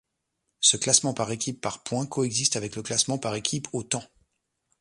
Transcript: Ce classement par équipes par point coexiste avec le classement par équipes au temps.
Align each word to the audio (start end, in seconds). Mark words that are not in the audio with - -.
Ce 0.61 0.77
classement 0.77 1.13
par 1.13 1.31
équipes 1.31 1.61
par 1.61 1.83
point 1.83 2.07
coexiste 2.07 2.55
avec 2.55 2.75
le 2.75 2.81
classement 2.81 3.19
par 3.19 3.35
équipes 3.35 3.67
au 3.71 3.83
temps. 3.83 4.03